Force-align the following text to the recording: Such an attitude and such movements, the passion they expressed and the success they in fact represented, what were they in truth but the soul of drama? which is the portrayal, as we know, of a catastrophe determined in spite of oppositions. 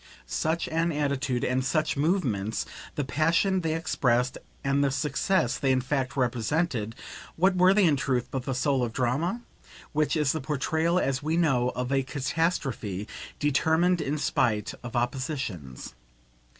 Such 0.25 0.67
an 0.69 0.91
attitude 0.91 1.43
and 1.43 1.63
such 1.63 1.95
movements, 1.95 2.65
the 2.95 3.03
passion 3.03 3.61
they 3.61 3.75
expressed 3.75 4.35
and 4.63 4.83
the 4.83 4.89
success 4.89 5.59
they 5.59 5.71
in 5.71 5.79
fact 5.79 6.17
represented, 6.17 6.95
what 7.35 7.55
were 7.55 7.71
they 7.71 7.85
in 7.85 7.97
truth 7.97 8.27
but 8.31 8.45
the 8.45 8.55
soul 8.55 8.81
of 8.83 8.93
drama? 8.93 9.41
which 9.91 10.15
is 10.17 10.31
the 10.31 10.41
portrayal, 10.41 10.97
as 10.99 11.21
we 11.21 11.37
know, 11.37 11.69
of 11.75 11.91
a 11.91 12.01
catastrophe 12.01 13.07
determined 13.37 14.01
in 14.01 14.17
spite 14.17 14.73
of 14.81 14.95
oppositions. 14.95 15.93